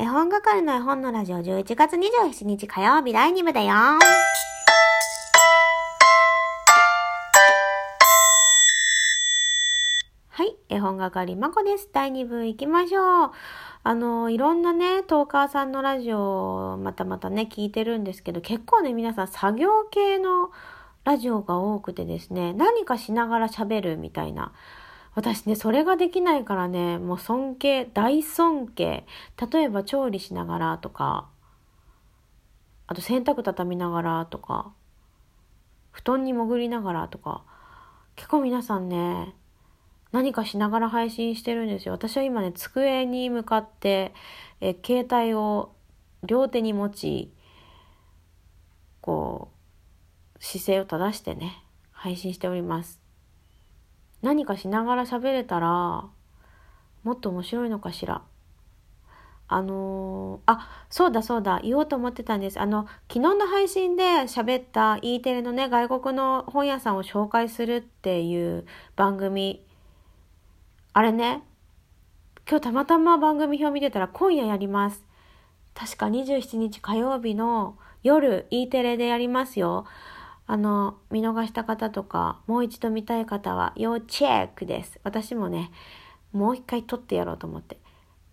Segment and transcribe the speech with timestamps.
[0.00, 3.68] 絵本係の絵本のラジオ11月27日火曜日第2部だよ。
[3.68, 3.98] は
[10.42, 11.90] い、絵本係まこです。
[11.92, 13.30] 第2部行きましょう。
[13.82, 20.50] あの、いろんなね、トーカーさんのラジオ、またまたね、聞いてるんですけど、結構ね、皆さん作業系の
[21.04, 24.52] ラジオが多くてですね、何かしながら喋るみたいな。
[25.14, 29.04] 私ね、それができないからね、もう尊敬、大尊敬。
[29.52, 31.28] 例えば調理しながらとか、
[32.86, 34.72] あと洗濯畳みながらとか、
[35.90, 37.44] 布団に潜りながらとか、
[38.14, 39.34] 結構皆さんね、
[40.12, 41.94] 何かしながら配信してるんですよ。
[41.94, 44.12] 私は今ね、机に向かって、
[44.60, 45.72] え携帯を
[46.22, 47.32] 両手に持ち、
[49.00, 49.50] こ
[50.38, 52.99] う、姿勢を正してね、配信しております。
[54.22, 56.08] 何かしながら喋れたら、
[57.02, 58.22] もっと面白いのかしら。
[59.52, 62.60] あのー、あ、そうだそうだ、言おうと思ってたんです。
[62.60, 68.64] あの、昨日の配信で喋った E テレのね、外国の本屋さんを紹介するっていう
[68.94, 69.64] 番組、
[70.92, 71.42] あれね、
[72.48, 75.04] 今日たまたま番組表見てたら今夜やります。
[75.74, 79.84] 確か27日火曜日の夜 E テレでやりますよ。
[80.52, 84.98] あの、見逃した方とか、もう一度見たい方は要チェックです。
[85.04, 85.70] 私もね、
[86.32, 87.78] もう一回撮ってやろうと思って。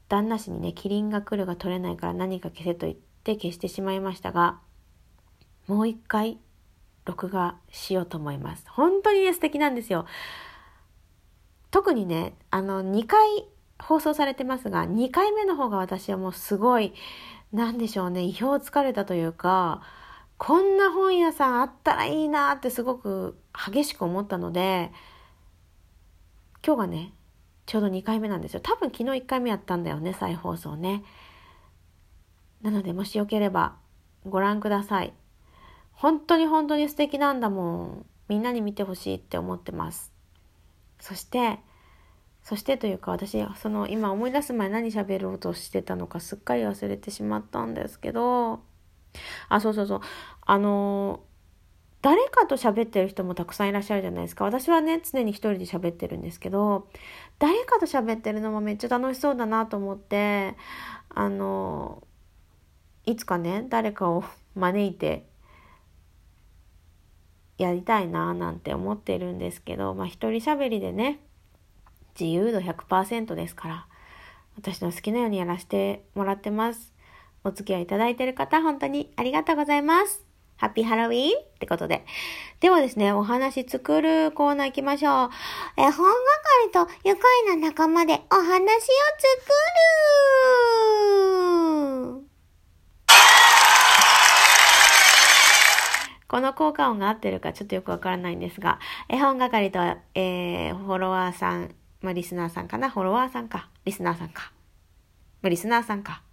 [0.10, 4.58] 旦那氏にね、キリンが来るが取れないから何か消せと言って消してしまいましたが、
[5.68, 6.40] もう一回
[7.06, 8.66] 録画しようと思います。
[8.68, 10.08] 本当にね、素敵なんですよ。
[11.70, 13.46] 特にね、あの、2回
[13.78, 16.96] 放送されてますが、2回目の方が私はもうすごい、
[17.54, 19.84] なんでしょうね、意表をつかれたというか、
[20.38, 24.92] こんな本屋さんあったらいいなってすごく激しく思ったので、
[26.66, 27.14] 今日がね、
[27.66, 28.60] ちょうど2回目なんですよ。
[28.62, 31.04] 多分昨日1回目やったんだよね、再放送ね。
[32.62, 33.76] なので、もしよければ
[34.26, 35.14] ご覧ください。
[35.94, 38.06] 本当に本当に素敵なんだもん。
[38.28, 40.14] みんなに見てほしいって思ってます。
[41.00, 41.60] そして、
[42.44, 48.62] そしてというか私、その今思い出す前何喋ろうとしてたのかすっかり忘れてしまったんですけど、
[49.50, 50.02] あ、そうそうそう。
[50.46, 51.22] あの
[52.02, 54.46] 誰かと喋ってる人もたくさんいらっしゃるじゃないですか。
[54.46, 56.88] 私はね、常に一人で喋ってるんですけど、
[57.40, 60.56] 誰かと喋ってるのもめっちゃ楽しそうだなと思って、
[61.10, 62.04] あの、
[63.06, 64.24] いつかね、誰かを
[64.56, 65.26] 招いて
[67.58, 71.20] やりたいななんて思ってるんですけど、まあ一人喋りでね、
[72.20, 73.88] 自由度100%ですから、
[74.56, 76.94] 私の好きなようにやらせてもらってます。
[77.44, 80.24] お付き合いいただいている方、本当にありがとうございます。
[80.58, 82.04] ハッピーハロウィンってことで。
[82.60, 85.30] ではですね、お話作るコーナー行きましょう。
[85.78, 86.12] え、本
[86.72, 88.64] 係と愉快な仲間でお話を作
[92.16, 92.28] る
[96.28, 99.80] この効果音が合ってるかちょっとよくわからないんですが、絵本係と、
[100.14, 102.90] えー、フォロワーさん、まあ、リスナーさんかな？
[102.90, 104.52] フォロワーさんかリスナーさんか。
[105.42, 106.24] まあ、リスナーさんか。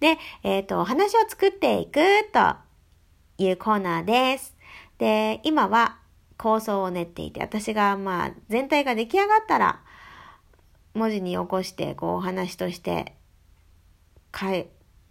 [0.00, 2.00] で、えっ、ー、と、話を作っていく
[2.32, 2.56] と
[3.38, 4.56] いうコーナーです。
[4.98, 5.98] で、今は
[6.38, 9.80] 構想を練っていて、私がまあ全体が出来上がったら、
[10.94, 13.14] 文字に起こして、こうお話として、
[14.30, 14.68] かえ、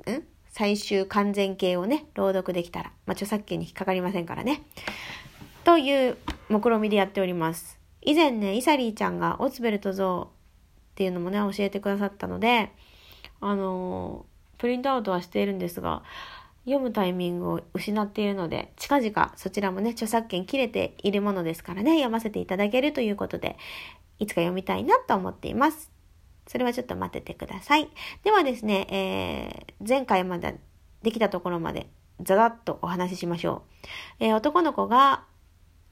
[0.07, 0.23] ん？
[0.49, 4.63] 最終完全形をね、朗読できたら、まあ著作権に引っかかりませんからね。
[5.63, 6.17] という
[6.49, 7.79] 目論見でやっております。
[8.01, 12.71] 以前ね、イサリーちゃんがオツベルト像っていうのもね、教えてくださったので、
[13.41, 14.25] あの
[14.65, 16.01] プリントアウトはしているんですが、
[16.63, 23.57] 読むタイミングを失っているので、近々そちらもね、著作権切れているものですからね、読ませていただけるということで、
[24.17, 25.91] いつか読みたいなと思っています。
[26.47, 27.87] それはちょっと待っててください。
[28.23, 30.59] ではですね、えー、前回まで
[31.03, 31.85] できたところまで、
[32.21, 33.61] ざざっとお話ししましょ
[34.19, 34.23] う。
[34.25, 35.25] えー、男の子が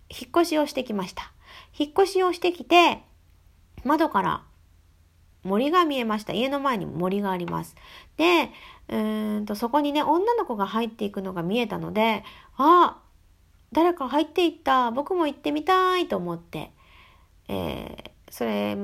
[0.09, 1.31] 引っ越しをしてきました。
[1.77, 3.03] 引っ越しをしてきて、
[3.83, 4.43] 窓から
[5.43, 6.33] 森が見えました。
[6.33, 7.75] 家の前に森があります。
[8.17, 8.49] で、
[8.89, 8.97] う
[9.41, 12.23] んとそこにね、女の子が入っていくのが見えたので、
[12.57, 12.99] あ
[13.73, 14.91] 誰か入っていった。
[14.91, 16.71] 僕も行ってみたいと思って、
[17.47, 18.77] えー、それ、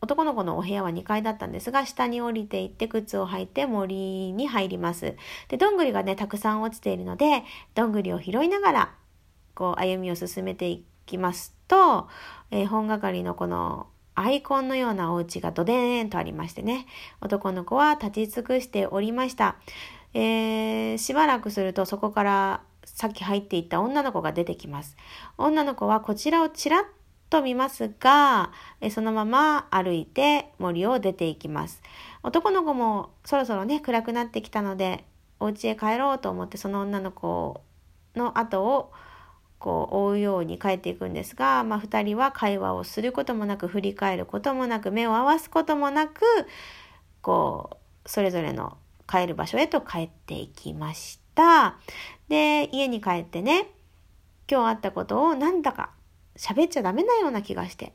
[0.00, 5.16] 男の子のお部屋は2階だったんですが、下に降りていって靴を履いて森に入ります。
[5.48, 7.42] で、どんぐりがね、たくさん落ちているので、
[7.74, 8.94] どんぐりを拾いながら、
[9.54, 12.08] こう、歩みを進めていきますと、
[12.50, 16.86] えー、本係のこのアイコンのようなお家がどでーんとありましてね、
[17.20, 19.56] 男の子は立ち尽くしておりました。
[20.14, 24.96] えー、しばらくするとそこからさっき入っていった女の子が出てきます。
[25.38, 26.84] 女の子はこちらをちらっ
[27.30, 31.82] と見ますが、えそのまま歩いて森を出ていきます。
[32.22, 35.04] 男の子もそろそろね、暗くなってきたので、
[35.40, 37.60] お家へ帰ろうと思ってその女の子
[38.14, 38.92] の後を
[39.64, 46.20] こう追うように帰っていくんですが、まあ、2人は会話をすることもなく振り返ることもなく目を合わすこともなく
[47.22, 47.76] こう
[48.06, 48.76] それぞれの
[49.08, 51.78] 帰る場所へと帰っていきました。
[52.28, 53.70] で家に帰ってね
[54.50, 55.92] 今日あったことをなんだか
[56.36, 57.94] 喋っちゃダメなような気がして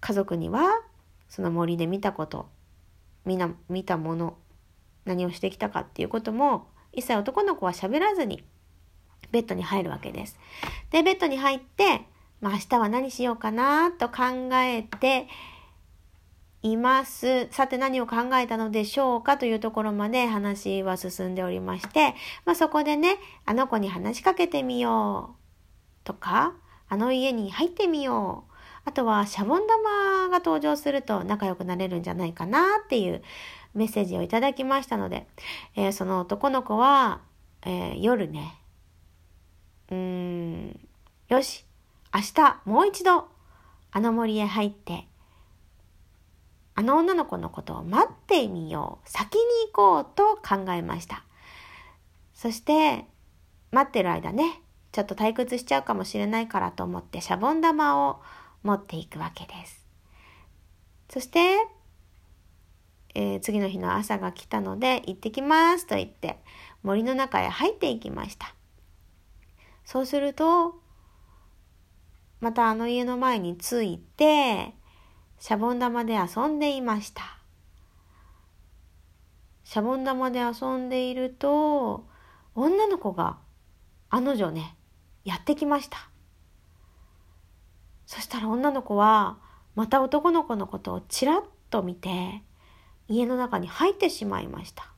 [0.00, 0.82] 家族には
[1.30, 2.50] その森で見たこと
[3.24, 4.36] みんな見たもの
[5.06, 8.44] 何をしてきたかっていうことも一切男の子は喋らずに
[9.34, 10.38] ベッドに入るわけです。
[10.92, 12.02] でベッドに入って、
[12.40, 15.26] まあ、明日は何しようかなと考えて
[16.62, 17.48] います。
[17.50, 22.14] さて何を考えたのでしょうかというところまで話は進んでおりまして、
[22.44, 26.54] まあ、そこでねあの子に話しかけてみようとか
[26.88, 28.54] あの家に入ってみよう。
[28.86, 33.22] あとはシャボン玉が登場すると仲良くなれるんじゃないかなっていう
[33.74, 35.26] メッセージをいただきましたので、
[35.74, 37.20] えー、その男の子は、
[37.62, 38.54] えー、夜ね、
[39.90, 40.80] うーん、
[41.28, 41.64] よし、
[42.14, 43.28] 明日もう一度
[43.90, 45.06] あの森へ入って、
[46.74, 49.08] あの女の子のことを待ってみよう。
[49.08, 49.42] 先に
[49.72, 51.24] 行こうと考えました。
[52.34, 53.06] そして、
[53.70, 54.60] 待ってる間ね、
[54.92, 58.22] ちょっと退屈しちゃうかもしれないからと思ってシャボン玉を
[58.62, 59.84] 持っていくわけです。
[61.10, 61.66] そして、
[63.14, 66.38] えー、次の日の朝が来たので行ってきますと言って
[66.82, 68.54] 森の中へ入っていきました。
[69.84, 70.80] そうすると、
[72.40, 74.74] またあの家の前に着いて、
[75.38, 77.38] シャボン玉で遊んでいました。
[79.64, 82.06] シャボン玉で遊んでいると、
[82.54, 83.38] 女の子が、
[84.10, 84.76] あの女ね、
[85.24, 86.08] やってきました。
[88.06, 89.38] そしたら女の子は
[89.74, 92.42] また男の子のことをちらっと見て
[93.08, 94.92] 家の中に入ってしまいました。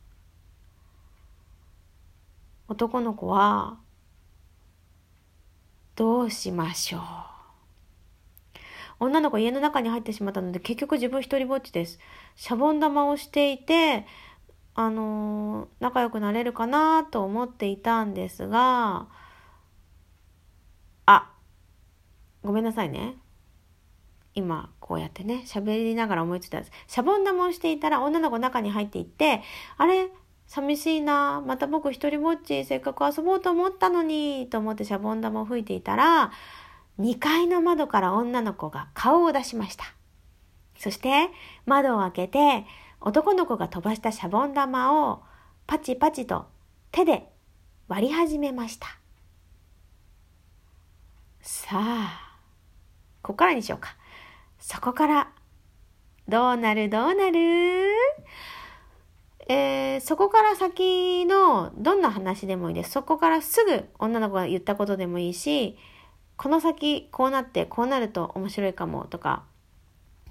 [2.68, 3.78] 男の子は
[5.96, 7.00] どうしましょう。
[8.98, 11.98] 女の子家の中に入ってしまったので結局自分一人ぼっちです。
[12.34, 14.06] シャボン玉をしていて
[14.74, 19.08] あのー、仲良くなれるかなと思っていたんですが
[21.06, 21.30] あ、
[22.42, 23.16] ごめんなさいね。
[24.34, 26.72] 今、こうやってね、喋りながら思いついたんです。
[26.88, 29.42] シャボン玉をしていたら女の子中に入っていって、
[29.78, 30.08] あれ
[30.46, 31.42] 寂しいな。
[31.44, 36.32] また僕一人ぼっち、せっかく遊ぼうと思ったのに、と思ってシャボン玉を吹いていたら、
[36.98, 39.84] 2階の窓から女の子が顔を出しました。
[40.78, 41.30] そして、
[41.66, 42.64] 窓を開けて、
[43.00, 45.22] 男の子が飛ばしたシャボン玉を
[45.66, 46.46] パチパチと
[46.90, 47.28] 手で
[47.88, 48.86] 割り始めました。
[51.40, 52.38] さあ、
[53.22, 53.96] ここからにしようか。
[54.58, 55.32] そこから、
[56.28, 58.05] どうなるどうなる？
[59.48, 62.90] えー、そこから先のどんな話でもいいです。
[62.90, 65.78] そこからすぐ女の子が言ったことでもいいし、
[66.36, 69.44] この先こうなってこうなると面白いかもとか、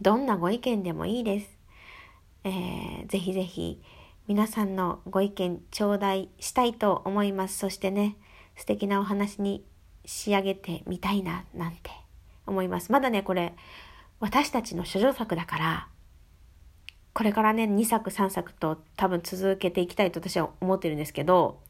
[0.01, 1.57] どんなご意見でもいいです。
[2.44, 3.81] えー、ぜひぜひ
[4.27, 7.57] 皆さんのご意見頂戴したいと思います。
[7.57, 8.18] そしてね、
[8.56, 9.63] 素敵なお話に
[10.06, 11.89] 仕上げてみたいななんて
[12.45, 12.91] 思います。
[12.91, 13.56] まだね、これ
[14.19, 15.88] 私たちの処女作だから、
[17.15, 21.61] これからね、2作3作と多分続けていきたいと私は思ってるんですけど、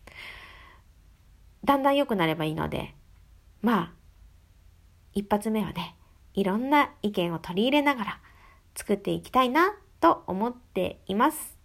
[1.63, 2.96] だんだん良くなればいいので、
[3.62, 3.91] まあ、
[5.13, 5.96] 一発目はね、
[6.34, 8.20] いろんな意見を取り入れながら
[8.75, 11.55] 作っていきたいなと思っています。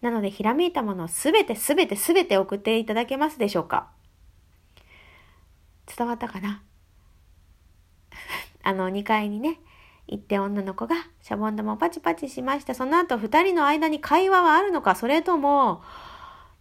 [0.00, 3.90] なので、ひらめいたものすべてすべてすべて送っていただけますでしょうか？
[5.86, 6.64] 伝わったかな？
[8.64, 9.60] あの、2階にね、
[10.12, 12.74] 行って女の子がシャボン玉をパチパチしました。
[12.74, 15.82] その後2人の間に会話はあるのか、それとも、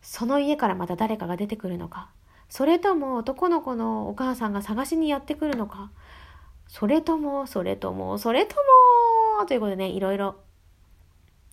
[0.02, 2.10] その家からまた誰かが出てくるのか、
[2.48, 5.92] それとも男の子のお母さんが探しにやってくるのか、
[6.68, 8.56] それとも、それとも、それと
[9.40, 10.38] も、ということでね、いろいろ、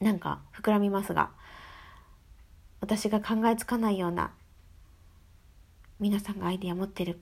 [0.01, 1.31] なんか膨らみますが、
[2.81, 4.31] 私が考えつかないような、
[5.99, 7.19] 皆さんがアイディア持ってる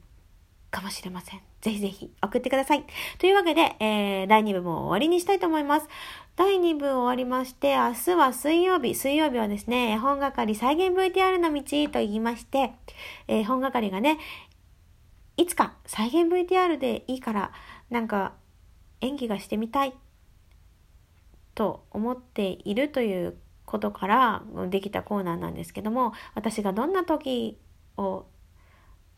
[0.70, 1.40] かもしれません。
[1.60, 2.84] ぜひぜひ送ってください。
[3.18, 5.88] というわけで、えー、第2部も終わりにしたいと思います。
[6.36, 8.94] 第2部終わりまして、明日は水曜日。
[8.94, 12.72] 水曜日はですね、絵本係再現 VTR の道と言いまして、
[13.26, 14.18] 絵本係がね、
[15.36, 17.52] いつか再現 VTR でいいから、
[17.90, 18.34] なんか
[19.00, 19.94] 演技がしてみたい
[21.54, 27.58] と思っているということからできたコーナーなんですけども、私がどんな時
[27.96, 28.26] を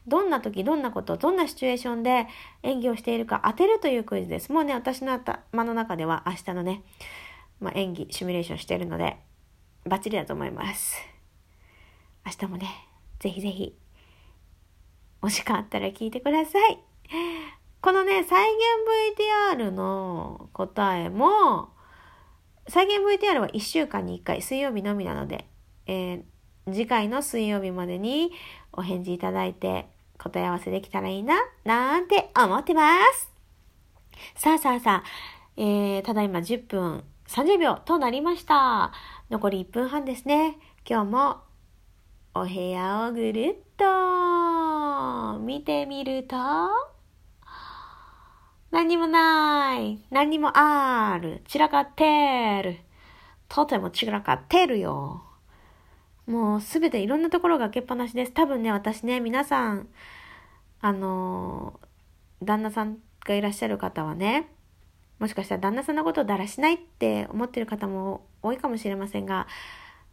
[0.09, 2.27] どんな時、どんなこと、どんなシチュエーションで
[2.62, 4.53] 演技をしているか当てるというクイズです。
[4.53, 6.83] もうね、私の頭の中では明日のね、
[7.61, 9.19] まあ、演技、シミュレーションしているので、
[9.85, 10.97] バッチリだと思います。
[12.25, 12.69] 明日もね、
[13.19, 13.77] ぜひぜひ、
[15.23, 16.79] お時間あったら聞いてください。
[17.81, 18.61] このね、再現
[19.57, 21.71] VTR の答えも、
[22.69, 25.47] 再現 VTR は1週間に1回、水曜日のみなので、
[25.87, 28.31] えー、次回の水曜日までに
[28.73, 29.88] お返事いただいて
[30.19, 33.31] 答え合わせできたらいいな、なんて思ってます。
[34.35, 35.09] さあさあさあ、
[35.57, 38.93] えー、ただいま10分30秒となりました。
[39.31, 40.59] 残り1分半ですね。
[40.89, 41.37] 今日も
[42.35, 46.37] お部屋をぐるっと見てみると、
[48.71, 49.99] 何もない。
[50.11, 51.43] 何もある。
[51.49, 52.79] 散らかってる。
[53.49, 55.28] とても散らかってるよ。
[56.29, 58.33] もうすべていろんなところが開けっぱなしです。
[58.33, 59.89] 多分ね、私ね、皆さん、
[60.81, 61.81] あの
[62.43, 64.51] 旦那さんがいらっしゃる方はね、
[65.19, 69.47] もしかしたら旦那さんのことをだらしないって思ってる方も多いかもしれませんが、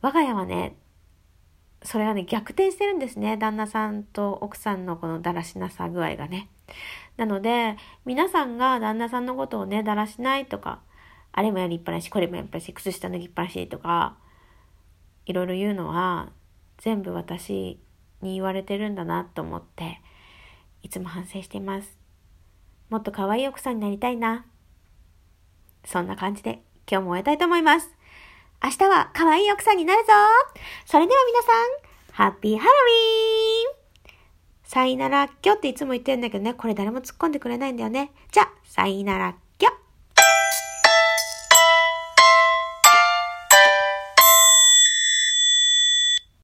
[0.01, 0.77] 我が家はね、
[1.83, 3.35] それはね、逆転してるんですね。
[3.35, 6.49] 旦那さんと奥さんのこのだらしなさ具合がね。
[7.17, 10.79] なので、皆さんが旦那さんのことをね、だらしないとか、
[11.33, 14.15] あれもやりっぱなし、これもやりっぱなし、靴下脱ぎっぱなしとか、
[15.25, 16.31] いろいろ言うのは、
[16.77, 17.79] 全部私
[18.21, 20.01] に言われてるんだなと思って、
[20.83, 21.97] いつも反省しています。
[22.89, 24.45] もっと可愛い奥さんになりたいな。
[25.85, 27.89] そんな感じで今日も終えたいと思います。
[28.63, 30.11] 明日は可愛い奥さんになるぞ
[30.85, 33.85] それでは皆さん、ハッピーハロウィーン
[34.63, 38.11] さいならっきょっていつも言ってるんだけどね、これ誰も突っ込んでくれないんだよね。
[38.31, 39.35] じゃあ、さいならっ